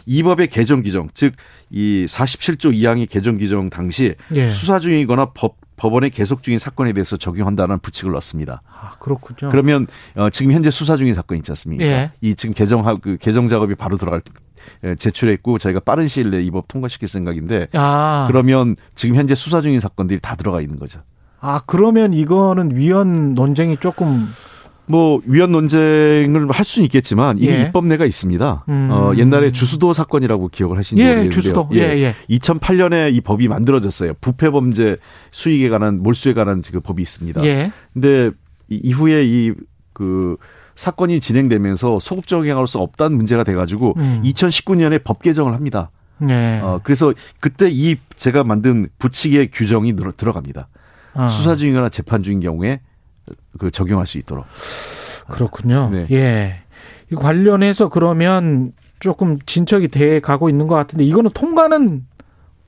이 0.06 0.22
법의 0.22 0.48
개정 0.48 0.82
규정, 0.82 1.08
즉 1.14 1.34
이 1.70 2.04
47조 2.08 2.72
2항의 2.72 3.10
개정 3.10 3.38
규정 3.38 3.68
당시 3.70 4.14
예. 4.34 4.48
수사 4.48 4.78
중이거나 4.78 5.32
법 5.34 5.56
법원에 5.76 6.08
계속 6.10 6.44
중인 6.44 6.60
사건에 6.60 6.92
대해서 6.92 7.16
적용한다는 7.16 7.80
부칙을 7.80 8.12
넣습니다. 8.12 8.62
아, 8.72 8.92
그렇군요. 9.00 9.50
그러면 9.50 9.88
어, 10.14 10.30
지금 10.30 10.52
현재 10.52 10.70
수사 10.70 10.96
중인 10.96 11.12
사건 11.12 11.36
있지 11.38 11.50
않습니까? 11.50 11.84
예. 11.84 12.12
이 12.20 12.36
지금 12.36 12.54
개정하 12.54 12.94
그 12.94 13.16
개정 13.20 13.48
작업이 13.48 13.74
바로 13.74 13.96
들어갈 13.98 14.22
예, 14.84 14.94
제출했고 14.94 15.58
저희가 15.58 15.80
빠른 15.80 16.06
시일 16.06 16.30
내에 16.30 16.42
이 16.44 16.50
법 16.52 16.68
통과시킬 16.68 17.08
생각인데 17.08 17.66
아. 17.72 18.26
그러면 18.30 18.76
지금 18.94 19.16
현재 19.16 19.34
수사 19.34 19.60
중인 19.60 19.80
사건들이 19.80 20.20
다 20.20 20.36
들어가 20.36 20.60
있는 20.60 20.78
거죠. 20.78 21.00
아 21.40 21.60
그러면 21.66 22.14
이거는 22.14 22.76
위헌 22.76 23.34
논쟁이 23.34 23.76
조금 23.78 24.28
뭐 24.86 25.20
위헌 25.26 25.52
논쟁을 25.52 26.50
할 26.50 26.64
수는 26.64 26.84
있겠지만 26.86 27.38
이미 27.38 27.48
예. 27.48 27.62
입법내가 27.62 28.04
있습니다. 28.04 28.64
음. 28.68 28.88
어, 28.90 29.12
옛날에 29.16 29.50
주수도 29.52 29.92
사건이라고 29.92 30.48
기억을 30.48 30.78
하시는지 30.78 31.02
예, 31.02 31.14
모르겠는데요. 31.14 31.30
주수도. 31.30 31.68
예, 31.74 31.80
예. 31.80 32.14
2008년에 32.30 33.12
이 33.12 33.20
법이 33.20 33.48
만들어졌어요. 33.48 34.14
부패 34.20 34.50
범죄 34.50 34.96
수익에 35.32 35.68
관한 35.68 36.02
몰수에 36.02 36.34
관한 36.34 36.62
그 36.62 36.80
법이 36.80 37.02
있습니다. 37.02 37.44
예. 37.44 37.72
근데 37.92 38.30
이후에 38.68 39.24
이그 39.24 40.36
사건이 40.76 41.20
진행되면서 41.20 41.98
소급 41.98 42.26
적용할 42.26 42.66
수 42.66 42.78
없다는 42.78 43.16
문제가 43.16 43.44
돼가지고 43.44 43.94
음. 43.96 44.22
2019년에 44.24 45.02
법 45.02 45.22
개정을 45.22 45.54
합니다. 45.54 45.90
예. 46.28 46.60
어, 46.62 46.80
그래서 46.82 47.12
그때 47.40 47.68
이 47.70 47.96
제가 48.16 48.44
만든 48.44 48.88
부칙의 48.98 49.48
규정이 49.52 49.94
들어갑니다. 50.16 50.68
아. 51.14 51.28
수사 51.28 51.56
중이거나 51.56 51.88
재판 51.88 52.22
중인 52.22 52.40
경우에 52.40 52.80
그 53.56 53.70
적용할 53.70 54.06
수 54.06 54.18
있도록. 54.18 54.44
그렇군요. 55.28 55.90
네. 55.90 56.06
예. 56.10 56.54
이 57.10 57.14
관련해서 57.14 57.88
그러면 57.88 58.72
조금 58.98 59.38
진척이 59.46 59.88
돼 59.88 60.20
가고 60.20 60.48
있는 60.48 60.66
것 60.66 60.74
같은데 60.74 61.04
이거는 61.04 61.30
통과는 61.32 62.06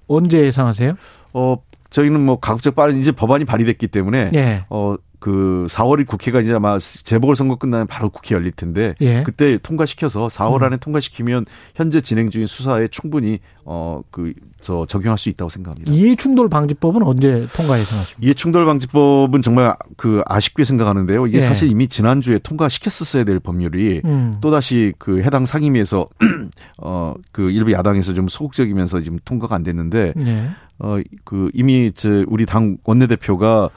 언제 0.06 0.40
예상하세요? 0.40 0.94
어 1.32 1.56
저희는 1.90 2.20
뭐 2.20 2.38
가급적 2.38 2.74
빠른 2.74 2.98
이제 2.98 3.12
법안이 3.12 3.44
발의됐기 3.44 3.88
때문에 3.88 4.30
예. 4.34 4.64
어 4.70 4.96
그 5.18 5.66
4월이 5.68 6.06
국회가 6.06 6.40
이제 6.40 6.52
아마 6.52 6.78
재보궐 6.78 7.36
선거 7.36 7.56
끝나면 7.56 7.86
바로 7.86 8.08
국회 8.10 8.34
열릴 8.34 8.52
텐데 8.52 8.94
예. 9.00 9.22
그때 9.24 9.58
통과시켜서 9.58 10.28
4월 10.28 10.62
안에 10.62 10.76
음. 10.76 10.78
통과시키면 10.78 11.46
현재 11.74 12.00
진행 12.00 12.30
중인 12.30 12.46
수사에 12.46 12.88
충분히 12.88 13.40
어 13.64 14.02
그 14.10 14.32
저 14.60 14.84
적용할 14.86 15.18
수 15.18 15.28
있다고 15.28 15.48
생각합니다. 15.48 15.92
이해충돌 15.92 16.48
방지법은 16.48 17.02
언제 17.04 17.46
통과 17.54 17.78
예상하십니까? 17.78 18.18
이해충돌 18.26 18.64
방지법은 18.64 19.40
정말 19.42 19.74
그 19.96 20.20
아쉽게 20.26 20.64
생각하는데요. 20.64 21.26
이게 21.28 21.38
예. 21.38 21.42
사실 21.42 21.68
이미 21.68 21.86
지난주에 21.86 22.38
통과시켰었어야 22.38 23.24
될 23.24 23.38
법률이 23.38 24.02
음. 24.04 24.38
또 24.40 24.50
다시 24.50 24.92
그 24.98 25.20
해당 25.22 25.44
상임위에서 25.44 26.08
어 26.78 27.14
그 27.32 27.50
일부 27.50 27.72
야당에서 27.72 28.14
좀 28.14 28.28
소극적이면서 28.28 29.00
지금 29.00 29.18
통과가 29.24 29.54
안 29.54 29.62
됐는데 29.62 30.12
예. 30.26 30.48
어그 30.78 31.50
이미 31.54 31.92
저 31.94 32.24
우리 32.26 32.46
당 32.46 32.78
원내대표가 32.84 33.64
어, 33.64 33.70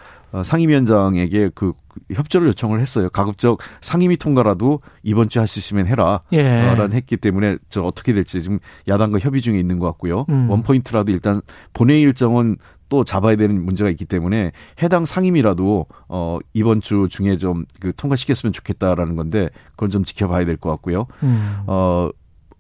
상임위원장에게 0.44 1.52
그 1.54 1.74
협조를 2.14 2.48
요청을 2.50 2.80
했어요. 2.80 3.10
가급적 3.10 3.60
상임위 3.82 4.18
통과라도 4.18 4.82
이번 5.04 5.28
주에 5.30 5.42
할 5.42 5.48
수 5.48 5.60
있으면 5.60 5.88
해라. 5.88 6.22
예. 6.32 6.44
라는 6.44 6.94
했기 6.94 7.18
때문에 7.18 7.58
저 7.70 7.82
어떻게 7.82 8.14
될지 8.14 8.42
지금 8.42 8.60
야당과 8.88 9.20
협의 9.20 9.42
중에 9.42 9.60
있는 9.60 9.80
것 9.80 9.88
같고요. 9.88 10.26
음. 10.30 10.50
원 10.50 10.62
포인트라도 10.62 11.12
일단 11.12 11.42
본회의 11.74 12.02
일정은 12.02 12.58
또 12.88 13.04
잡아야 13.06 13.36
되는 13.38 13.64
문제가 13.64 13.90
있기 13.90 14.04
때문에 14.06 14.52
해당 14.82 15.06
상임이라도 15.06 15.86
어 16.10 16.40
이번 16.54 16.82
주 16.82 17.08
중에 17.10 17.38
좀 17.38 17.66
그 17.80 17.94
통과시켰으면 17.96 18.52
좋겠다라는 18.54 19.16
건데 19.16 19.50
그건 19.72 19.90
좀 19.90 20.04
지켜봐야 20.06 20.46
될 20.46 20.58
것 20.58 20.70
같고요. 20.72 21.08
음. 21.24 21.58
어 21.68 22.10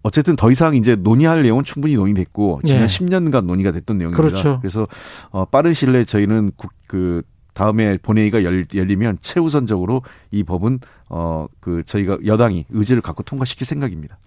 어쨌든 0.03 0.35
더 0.35 0.49
이상 0.49 0.75
이제 0.75 0.95
논의할 0.95 1.43
내용은 1.43 1.63
충분히 1.63 1.95
논의됐고 1.95 2.61
지난 2.65 2.83
예. 2.83 2.85
10년간 2.87 3.45
논의가 3.45 3.71
됐던 3.71 3.97
내용입니다. 3.97 4.21
그렇죠. 4.23 4.59
그래서 4.61 4.87
어 5.31 5.45
빠른 5.45 5.73
시일 5.73 5.91
내에 5.93 6.05
저희는 6.05 6.51
그 6.87 7.21
다음에 7.53 7.97
본회의가 7.97 8.43
열, 8.43 8.65
열리면 8.73 9.17
최우선적으로 9.21 10.03
이 10.31 10.43
법은 10.43 10.79
어 11.09 11.47
그 11.59 11.83
저희가 11.85 12.17
여당이 12.25 12.65
의지를 12.69 13.01
갖고 13.01 13.23
통과시킬 13.23 13.65
생각입니다. 13.65 14.17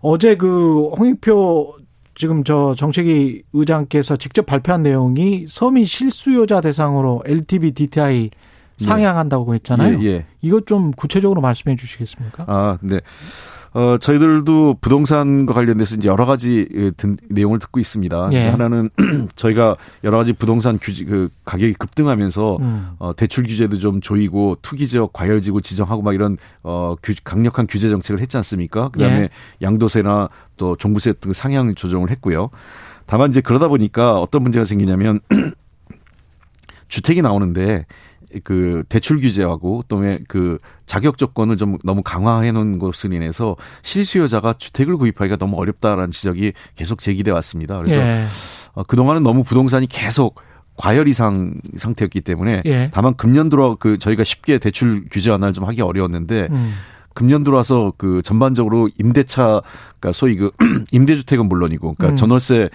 어제 0.00 0.36
그 0.36 0.88
홍익표 0.98 1.76
지금 2.14 2.44
저 2.44 2.74
정책위 2.74 3.42
의장께서 3.52 4.16
직접 4.16 4.44
발표한 4.44 4.82
내용이 4.82 5.46
서민 5.48 5.84
실수요자 5.84 6.60
대상으로 6.60 7.22
LTV 7.24 7.70
DTI 7.72 8.30
상향한다고 8.78 9.54
했잖아요. 9.54 10.02
예, 10.02 10.06
예. 10.06 10.26
이것 10.42 10.66
좀 10.66 10.90
구체적으로 10.90 11.40
말씀해 11.40 11.76
주시겠습니까? 11.76 12.44
아, 12.46 12.78
네. 12.82 13.00
어, 13.72 13.98
저희들도 13.98 14.78
부동산과 14.80 15.54
관련돼서 15.54 15.94
이제 15.94 16.08
여러 16.08 16.26
가지 16.26 16.68
예, 16.74 16.90
든, 16.90 17.16
내용을 17.28 17.60
듣고 17.60 17.78
있습니다. 17.78 18.30
예. 18.32 18.48
하나는 18.48 18.90
저희가 19.36 19.76
여러 20.02 20.18
가지 20.18 20.32
부동산 20.32 20.78
규제, 20.80 21.04
그 21.04 21.28
가격이 21.44 21.74
급등하면서 21.74 22.56
음. 22.60 22.90
어, 22.98 23.14
대출 23.14 23.44
규제도 23.44 23.78
좀 23.78 24.00
조이고 24.00 24.58
투기 24.60 24.88
지역 24.88 25.12
과열 25.12 25.40
지구 25.40 25.62
지정하고 25.62 26.02
막 26.02 26.14
이런 26.14 26.36
어, 26.64 26.96
규, 27.00 27.14
강력한 27.22 27.66
규제 27.68 27.88
정책을 27.88 28.20
했지 28.20 28.36
않습니까? 28.36 28.88
그다음에 28.88 29.22
예. 29.22 29.28
양도세나 29.62 30.28
또 30.56 30.74
종부세 30.74 31.12
등 31.14 31.32
상향 31.32 31.74
조정을 31.76 32.10
했고요. 32.10 32.50
다만 33.06 33.30
이제 33.30 33.40
그러다 33.40 33.68
보니까 33.68 34.20
어떤 34.20 34.42
문제가 34.42 34.64
생기냐면 34.64 35.20
주택이 36.88 37.22
나오는데 37.22 37.86
그 38.44 38.84
대출 38.88 39.20
규제하고 39.20 39.84
또그 39.88 40.58
자격 40.86 41.18
조건을 41.18 41.56
좀 41.56 41.78
너무 41.84 42.02
강화해 42.02 42.52
놓은 42.52 42.78
것으로 42.78 43.14
인해서 43.14 43.56
실수요자가 43.82 44.54
주택을 44.54 44.96
구입하기가 44.96 45.36
너무 45.36 45.56
어렵다라는 45.58 46.10
지적이 46.10 46.52
계속 46.76 47.00
제기돼 47.00 47.30
왔습니다. 47.30 47.80
그래서 47.80 48.00
예. 48.00 48.24
어, 48.72 48.84
그동안은 48.84 49.22
너무 49.22 49.42
부동산이 49.42 49.86
계속 49.88 50.40
과열 50.76 51.08
이상 51.08 51.54
상태였기 51.76 52.22
때문에 52.22 52.62
예. 52.64 52.90
다만 52.92 53.14
금년 53.14 53.50
들어 53.50 53.76
그 53.78 53.98
저희가 53.98 54.24
쉽게 54.24 54.58
대출 54.58 55.04
규제 55.10 55.30
완화를 55.30 55.52
좀 55.52 55.64
하기 55.64 55.82
어려웠는데 55.82 56.48
음. 56.50 56.74
금년 57.12 57.44
들어와서 57.44 57.92
그 57.98 58.22
전반적으로 58.24 58.88
임대차 58.98 59.62
그러니까 59.98 60.12
소위 60.12 60.36
그 60.36 60.52
임대주택은 60.92 61.46
물론이고 61.46 61.94
그러니까 61.94 62.14
음. 62.14 62.16
전월세 62.16 62.70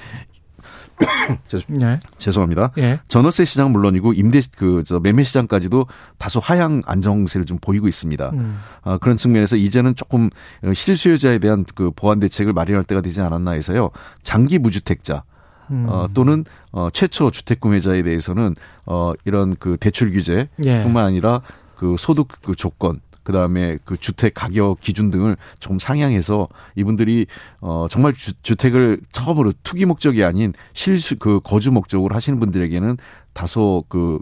네. 1.68 2.00
죄송합니다. 2.18 2.72
예. 2.78 3.00
전월세 3.08 3.46
시장 3.46 3.72
물론이고 3.72 4.14
임대 4.14 4.40
그저 4.56 5.00
매매 5.00 5.24
시장까지도 5.24 5.88
다소 6.18 6.40
하향 6.40 6.82
안정세를 6.86 7.46
좀 7.46 7.58
보이고 7.60 7.88
있습니다. 7.88 8.30
음. 8.34 8.60
아, 8.84 8.98
그런 8.98 9.18
측면에서 9.18 9.56
이제는 9.56 9.96
조금 9.96 10.30
실수요자에 10.74 11.40
대한 11.40 11.66
그 11.76 11.92
보완 11.96 12.20
대책을 12.20 12.54
마련할 12.54 12.84
때가 12.84 13.02
되지 13.02 13.22
않았나 13.22 13.52
해서요. 13.52 13.92
장기 14.24 14.60
무주택자 14.60 15.24
음. 15.72 15.86
어, 15.90 16.08
또는 16.14 16.46
어, 16.72 16.90
최초 16.94 17.32
주택 17.32 17.60
구매자에 17.60 18.04
대해서는 18.04 18.56
어, 18.86 19.14
이런 19.26 19.56
그 19.56 19.78
대출 19.78 20.12
규제뿐만 20.12 20.58
예. 20.66 21.08
아니라 21.08 21.42
그 21.76 21.96
소득 22.00 22.28
그 22.44 22.56
조건 22.56 23.02
그 23.26 23.34
다음에 23.34 23.80
그 23.84 23.98
주택 23.98 24.36
가격 24.36 24.80
기준 24.80 25.10
등을 25.10 25.36
조금 25.60 25.80
상향해서 25.80 26.48
이분들이 26.76 27.26
어 27.60 27.88
정말 27.90 28.14
주, 28.14 28.34
주택을 28.44 29.02
처음으로 29.12 29.52
투기 29.64 29.86
목적이 29.86 30.24
아닌 30.24 30.54
실수 30.74 31.18
그 31.18 31.40
거주 31.44 31.72
목적으로 31.72 32.14
하시는 32.14 32.40
분들에게는 32.40 32.98
다소 33.36 33.84
그 33.90 34.20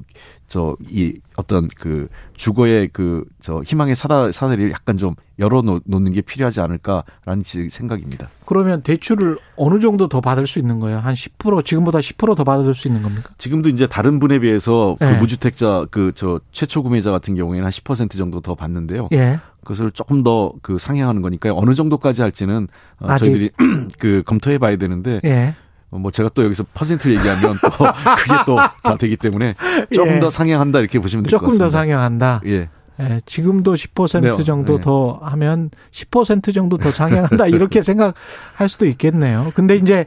저 0.48 0.75
이 0.91 1.13
어떤 1.36 1.67
그 1.79 2.08
주거의 2.36 2.88
그 2.89 3.24
저 3.41 3.62
희망의 3.65 3.96
사다 3.96 4.32
사다리를 4.32 4.70
약간 4.72 4.98
좀 4.98 5.15
열어 5.39 5.63
놓는 5.63 6.12
게 6.12 6.22
필요하지 6.22 6.62
않을까라는 6.62 7.43
생각입니다. 7.70 8.29
그러면 8.46 8.82
대출을 8.84 9.39
어느 9.55 9.79
정도 9.79 10.08
더 10.08 10.22
받을 10.22 10.46
수 10.46 10.60
있는 10.60 10.79
거예요? 10.79 11.00
한 11.00 11.13
10% 11.15 11.65
지금보다 11.65 12.00
10%더 12.00 12.43
받을 12.43 12.75
수 12.75 12.88
있는 12.88 13.01
겁니까? 13.01 13.32
지금도 13.38 13.70
이제 13.70 13.88
다른 13.88 14.20
분에 14.20 14.38
비해서 14.39 14.96
그 15.00 15.05
네. 15.05 15.17
무주택자 15.17 15.88
그 15.89 16.12
저 16.13 16.39
최초 16.51 16.84
구매자 16.84 17.10
같은 17.10 17.34
경우에는 17.36 17.63
한 17.63 17.72
10% 17.72 18.15
정도 18.15 18.39
더 18.41 18.53
받는데요. 18.53 19.08
예. 19.13 19.39
그것을 19.62 19.91
조금 19.91 20.22
더 20.24 20.53
그 20.62 20.77
상향하는 20.77 21.22
거니까요. 21.24 21.55
어느 21.55 21.74
정도까지 21.74 22.22
할지는 22.22 22.67
어, 23.00 23.17
저희들이 23.17 23.50
그 23.98 24.22
검토해 24.25 24.58
봐야 24.60 24.75
되는데 24.75 25.20
예. 25.24 25.55
뭐 26.00 26.12
제가 26.12 26.30
또 26.34 26.44
여기서 26.44 26.66
퍼센트를 26.74 27.18
얘기하면 27.18 27.58
또 27.62 27.70
그게 28.18 28.34
또 28.46 28.56
다 28.84 28.98
되기 28.98 29.16
때문에 29.18 29.56
조금 29.94 30.14
예. 30.16 30.20
더 30.20 30.30
상향한다 30.30 30.80
이렇게 30.80 31.00
보시면 31.00 31.24
될 31.24 31.32
것 31.32 31.38
같습니다. 31.46 31.56
조금 31.56 31.58
더 31.66 31.70
상향한다. 31.70 32.42
예. 32.48 32.70
예, 33.00 33.20
지금도 33.26 33.74
10% 33.74 34.22
네. 34.38 34.44
정도 34.44 34.76
네. 34.76 34.82
더 34.82 35.20
하면 35.24 35.72
10% 35.92 36.54
정도 36.54 36.78
더 36.78 36.92
상향한다 36.92 37.48
이렇게 37.48 37.82
생각할 37.84 38.70
수도 38.70 38.86
있겠네요. 38.86 39.52
근데 39.56 39.76
이제 39.78 40.06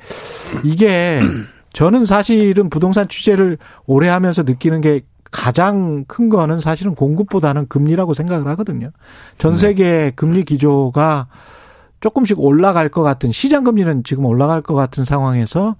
이게 0.63 1.21
저는 1.73 2.05
사실은 2.07 2.71
부동산 2.71 3.09
취재를 3.09 3.59
오래 3.87 4.09
하면서 4.09 4.43
느끼는 4.45 4.81
게 4.83 5.01
가장 5.33 6.05
큰 6.07 6.29
거는 6.29 6.61
사실은 6.61 6.95
공급보다는 6.95 7.67
금리라고 7.69 8.15
생각을 8.15 8.47
하거든요. 8.51 8.91
전 9.39 9.53
네. 9.53 9.59
세계 9.59 9.85
네. 9.85 10.13
금리 10.15 10.45
기조가 10.45 11.27
조금씩 12.07 12.39
올라갈 12.39 12.89
것 12.89 13.03
같은 13.03 13.33
시장 13.33 13.65
금리는 13.65 14.05
지금 14.05 14.27
올라갈 14.27 14.63
것 14.63 14.75
같은 14.75 15.05
상황에서 15.05 15.75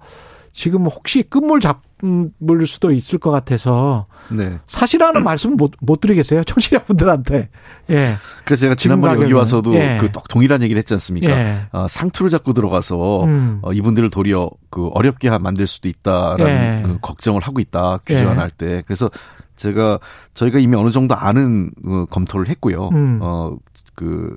지금 0.51 0.85
혹시 0.85 1.23
끝물 1.23 1.61
잡을 1.61 2.67
수도 2.67 2.91
있을 2.91 3.17
것 3.17 3.31
같아서 3.31 4.07
네. 4.29 4.59
사실하는 4.67 5.23
말씀 5.23 5.55
못, 5.55 5.71
못 5.79 6.01
드리겠어요 6.01 6.43
청취자분들한테. 6.43 7.47
예. 7.91 8.15
그래서 8.43 8.61
제가 8.61 8.75
지난번에 8.75 9.21
여기 9.21 9.31
와서도 9.31 9.73
예. 9.75 9.99
그 10.01 10.09
동일한 10.27 10.61
얘기를 10.63 10.77
했지 10.77 10.93
않습니까? 10.95 11.29
예. 11.29 11.61
어, 11.71 11.87
상투를 11.87 12.29
잡고 12.29 12.51
들어가서 12.51 13.23
음. 13.23 13.59
어, 13.61 13.71
이분들을 13.71 14.09
도리어 14.09 14.49
그 14.69 14.87
어렵게 14.87 15.29
만들 15.37 15.65
수도 15.65 15.87
있다라는 15.87 16.47
예. 16.47 16.83
그 16.85 16.97
걱정을 17.01 17.39
하고 17.39 17.61
있다 17.61 17.99
규제 18.05 18.25
완할 18.25 18.51
예. 18.61 18.65
때. 18.65 18.83
그래서 18.85 19.09
제가 19.55 19.99
저희가 20.33 20.59
이미 20.59 20.75
어느 20.75 20.89
정도 20.89 21.15
아는 21.15 21.71
어, 21.85 22.03
검토를 22.09 22.49
했고요. 22.49 22.89
음. 22.89 23.19
어그 23.21 24.35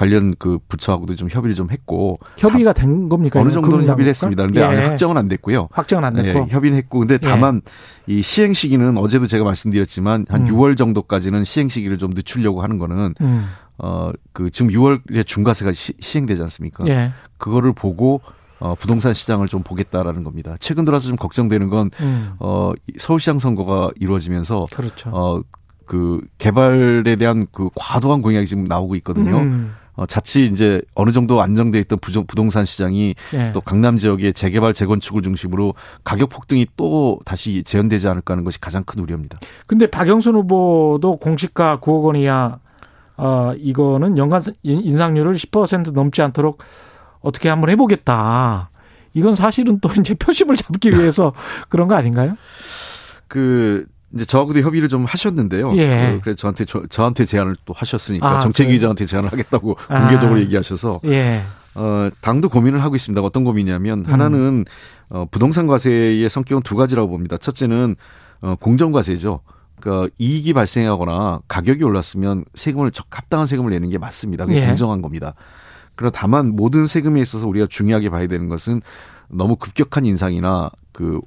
관련 0.00 0.34
그 0.38 0.58
부처하고도 0.66 1.14
좀 1.14 1.28
협의를 1.30 1.54
좀 1.54 1.70
했고 1.70 2.18
협의가 2.38 2.72
된 2.72 3.10
겁니까? 3.10 3.38
어느 3.38 3.50
정도는 3.50 3.86
협의를 3.86 4.08
했습니다. 4.08 4.46
근데 4.46 4.62
예. 4.62 4.86
확정은 4.86 5.18
안 5.18 5.28
됐고요. 5.28 5.68
확정은 5.70 6.04
안 6.04 6.14
됐고 6.14 6.40
예, 6.40 6.46
협의는 6.48 6.78
했고 6.78 7.00
근데 7.00 7.14
예. 7.16 7.18
다만 7.18 7.60
예. 8.08 8.14
이 8.14 8.22
시행 8.22 8.54
시기는 8.54 8.96
어제도 8.96 9.26
제가 9.26 9.44
말씀드렸지만 9.44 10.24
한 10.30 10.48
음. 10.48 10.54
6월 10.54 10.78
정도까지는 10.78 11.44
시행 11.44 11.68
시기를 11.68 11.98
좀 11.98 12.12
늦추려고 12.14 12.62
하는 12.62 12.78
거는 12.78 13.14
음. 13.20 13.46
어그 13.76 14.50
지금 14.52 14.70
6월에 14.70 15.26
중과세가 15.26 15.72
시, 15.72 15.92
행되지 16.14 16.40
않습니까? 16.44 16.86
예. 16.86 17.12
그거를 17.36 17.74
보고 17.74 18.22
어, 18.58 18.74
부동산 18.74 19.12
시장을 19.12 19.48
좀 19.48 19.62
보겠다라는 19.62 20.24
겁니다. 20.24 20.56
최근 20.60 20.86
들어서 20.86 21.08
좀 21.08 21.16
걱정되는 21.16 21.68
건, 21.70 21.90
음. 22.00 22.32
어, 22.38 22.72
서울시장 22.98 23.38
선거가 23.38 23.90
이루어지면서, 23.96 24.66
그렇죠. 24.70 25.08
어, 25.14 25.42
그 25.86 26.20
개발에 26.36 27.16
대한 27.16 27.46
그 27.52 27.70
과도한 27.74 28.20
공약이 28.20 28.46
지금 28.46 28.64
나오고 28.64 28.96
있거든요. 28.96 29.38
음. 29.38 29.72
어, 30.00 30.06
자칫 30.06 30.50
이제 30.50 30.80
어느 30.94 31.12
정도 31.12 31.42
안정돼 31.42 31.78
있던 31.80 31.98
부동산 32.00 32.64
시장이 32.64 33.14
예. 33.34 33.52
또 33.52 33.60
강남 33.60 33.98
지역의 33.98 34.32
재개발 34.32 34.72
재건축을 34.72 35.20
중심으로 35.20 35.74
가격 36.04 36.30
폭등이 36.30 36.68
또 36.78 37.18
다시 37.26 37.62
재현되지 37.62 38.08
않을까 38.08 38.32
하는 38.32 38.42
것이 38.42 38.58
가장 38.58 38.82
큰 38.82 39.02
우려입니다. 39.02 39.38
근데 39.66 39.86
박영순 39.86 40.36
후보도 40.36 41.18
공시가 41.18 41.80
9억 41.80 42.04
원 42.04 42.16
이하 42.16 42.60
어, 43.18 43.52
이거는 43.58 44.16
연간 44.16 44.40
인상률을 44.62 45.34
10% 45.34 45.92
넘지 45.92 46.22
않도록 46.22 46.62
어떻게 47.20 47.50
한번 47.50 47.68
해보겠다. 47.68 48.70
이건 49.12 49.34
사실은 49.34 49.80
또 49.80 49.90
이제 49.98 50.14
표심을 50.18 50.56
잡기 50.56 50.92
위해서 50.92 51.34
그런 51.68 51.88
거 51.88 51.94
아닌가요? 51.94 52.38
그 53.28 53.84
이제 54.14 54.24
저하고도 54.24 54.60
협의를 54.60 54.88
좀 54.88 55.04
하셨는데요. 55.04 55.76
예. 55.76 56.12
그, 56.14 56.20
그래서 56.22 56.36
저한테 56.36 56.64
저, 56.64 56.82
저한테 56.88 57.24
제안을 57.24 57.56
또 57.64 57.72
하셨으니까 57.72 58.28
아, 58.28 58.40
정책위자한테 58.40 59.06
제안을 59.06 59.30
하겠다고 59.30 59.76
아. 59.88 60.00
공개적으로 60.00 60.40
얘기하셔서 60.40 61.00
예. 61.06 61.42
어, 61.74 62.10
당도 62.20 62.48
고민을 62.48 62.82
하고 62.82 62.96
있습니다. 62.96 63.20
어떤 63.22 63.44
고민이냐면 63.44 64.00
음. 64.00 64.12
하나는 64.12 64.64
어, 65.08 65.26
부동산 65.30 65.66
과세의 65.66 66.28
성격은 66.28 66.62
두 66.62 66.74
가지라고 66.76 67.08
봅니다. 67.08 67.36
첫째는 67.36 67.96
어, 68.40 68.56
공정 68.58 68.90
과세죠. 68.90 69.40
그러니까 69.80 70.12
이익이 70.18 70.52
발생하거나 70.52 71.40
가격이 71.48 71.84
올랐으면 71.84 72.44
세금을 72.54 72.90
합당한 73.10 73.46
세금을 73.46 73.70
내는 73.70 73.88
게 73.90 73.98
맞습니다. 73.98 74.44
그게 74.44 74.62
예. 74.62 74.66
공정한 74.66 75.02
겁니다. 75.02 75.34
그러나 75.94 76.12
다만 76.14 76.56
모든 76.56 76.86
세금에 76.86 77.20
있어서 77.20 77.46
우리가 77.46 77.66
중요하게 77.68 78.10
봐야 78.10 78.26
되는 78.26 78.48
것은 78.48 78.82
너무 79.28 79.56
급격한 79.56 80.04
인상이나 80.04 80.70
그 80.92 81.20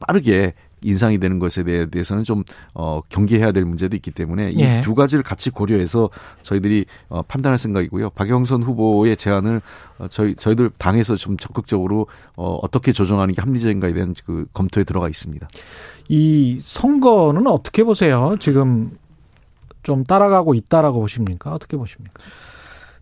빠르게 0.00 0.54
인상이 0.84 1.18
되는 1.18 1.38
것에 1.38 1.64
대해서는 1.64 2.22
좀 2.24 2.44
어, 2.74 3.00
경계해야 3.08 3.52
될 3.52 3.64
문제도 3.64 3.96
있기 3.96 4.10
때문에 4.10 4.50
이두 4.50 4.60
예. 4.60 4.94
가지를 4.94 5.24
같이 5.24 5.50
고려해서 5.50 6.10
저희들이 6.42 6.84
어, 7.08 7.22
판단할 7.22 7.58
생각이고요. 7.58 8.10
박영선 8.10 8.62
후보의 8.62 9.16
제안을 9.16 9.60
어, 9.98 10.06
저희 10.08 10.34
저희들 10.36 10.70
당에서 10.78 11.16
좀 11.16 11.36
적극적으로 11.36 12.06
어, 12.36 12.58
어떻게 12.62 12.92
조정하는 12.92 13.34
게 13.34 13.40
합리적인가에 13.40 13.94
대한 13.94 14.14
그 14.24 14.46
검토에 14.52 14.84
들어가 14.84 15.08
있습니다. 15.08 15.48
이 16.08 16.58
선거는 16.60 17.46
어떻게 17.46 17.82
보세요? 17.82 18.36
지금 18.38 18.96
좀 19.82 20.04
따라가고 20.04 20.54
있다라고 20.54 21.00
보십니까? 21.00 21.52
어떻게 21.52 21.76
보십니까? 21.76 22.22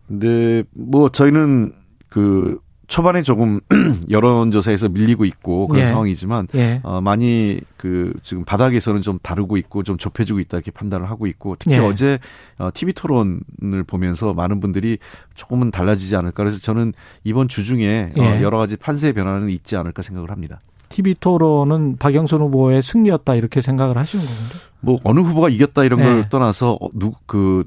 근데 0.06 0.64
뭐 0.72 1.08
저희는 1.08 1.74
그 2.08 2.60
초반에 2.88 3.22
조금 3.22 3.60
여론조사에서 4.10 4.88
밀리고 4.88 5.24
있고 5.24 5.68
그런 5.68 5.82
예. 5.82 5.86
상황이지만 5.86 6.48
예. 6.54 6.80
어, 6.82 7.00
많이 7.00 7.60
그 7.76 8.12
지금 8.22 8.44
바닥에서는 8.44 9.02
좀 9.02 9.18
다르고 9.22 9.56
있고 9.56 9.82
좀 9.82 9.96
좁혀지고 9.96 10.40
있다 10.40 10.58
이렇게 10.58 10.70
판단을 10.70 11.08
하고 11.08 11.26
있고 11.26 11.56
특히 11.58 11.74
예. 11.76 11.78
어제 11.78 12.18
어, 12.58 12.70
TV 12.72 12.92
토론을 12.92 13.84
보면서 13.86 14.34
많은 14.34 14.60
분들이 14.60 14.98
조금은 15.34 15.70
달라지지 15.70 16.16
않을까 16.16 16.42
그래서 16.42 16.58
저는 16.58 16.92
이번 17.24 17.48
주 17.48 17.64
중에 17.64 18.12
어, 18.16 18.20
예. 18.20 18.42
여러 18.42 18.58
가지 18.58 18.76
판세 18.76 19.12
변화는 19.12 19.48
있지 19.50 19.76
않을까 19.76 20.02
생각을 20.02 20.30
합니다. 20.30 20.60
TV 20.88 21.14
토론은 21.20 21.96
박영선 21.96 22.40
후보의 22.40 22.82
승리였다 22.82 23.34
이렇게 23.36 23.62
생각을 23.62 23.96
하시는 23.96 24.24
건가요? 24.24 24.48
뭐 24.80 24.98
어느 25.04 25.20
후보가 25.20 25.48
이겼다 25.48 25.84
이런 25.84 26.00
걸 26.00 26.18
예. 26.18 26.28
떠나서 26.28 26.76
어, 26.80 26.88
누그 26.92 27.64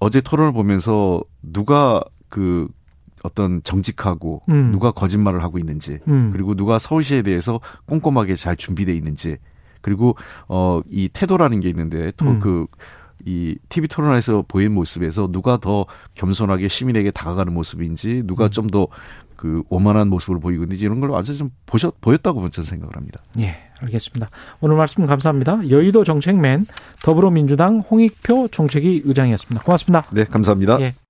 어제 0.00 0.20
토론을 0.20 0.52
보면서 0.52 1.20
누가 1.42 2.02
그 2.28 2.68
어떤 3.22 3.62
정직하고 3.62 4.42
음. 4.48 4.70
누가 4.70 4.90
거짓말을 4.90 5.42
하고 5.42 5.58
있는지 5.58 5.98
음. 6.08 6.30
그리고 6.32 6.54
누가 6.54 6.78
서울시에 6.78 7.22
대해서 7.22 7.60
꼼꼼하게 7.86 8.36
잘 8.36 8.56
준비돼 8.56 8.94
있는지 8.94 9.36
그리고 9.80 10.16
어 10.48 10.82
이 10.90 11.08
태도라는 11.12 11.60
게 11.60 11.68
있는데 11.68 12.12
음. 12.22 12.40
그이 12.40 13.56
TV 13.68 13.88
토론에서 13.88 14.44
보인 14.48 14.72
모습에서 14.72 15.28
누가 15.30 15.56
더 15.58 15.86
겸손하게 16.14 16.68
시민에게 16.68 17.10
다가가는 17.10 17.52
모습인지 17.52 18.22
누가 18.24 18.46
음. 18.46 18.50
좀더 18.50 18.88
그 19.36 19.62
오만한 19.68 20.08
모습을 20.08 20.40
보이고 20.40 20.64
있는지 20.64 20.84
이런 20.84 20.98
걸 21.00 21.10
완전 21.10 21.36
좀 21.36 21.50
보셨 21.64 22.00
보였다고 22.00 22.48
저는 22.48 22.66
생각을 22.66 22.96
합니다. 22.96 23.20
예, 23.38 23.56
알겠습니다. 23.80 24.30
오늘 24.60 24.76
말씀 24.76 25.06
감사합니다. 25.06 25.70
여의도 25.70 26.02
정책맨 26.02 26.66
더불어민주당 27.04 27.78
홍익표 27.78 28.48
정책위 28.48 29.02
의장이었습니다. 29.04 29.64
고맙습니다. 29.64 30.06
네, 30.10 30.24
감사합니다. 30.24 30.80
예. 30.80 30.94